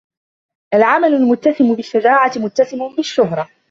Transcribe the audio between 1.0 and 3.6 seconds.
المتسم بالشجاعة متسم بالشهرة.